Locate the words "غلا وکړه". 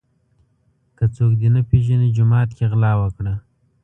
2.71-3.33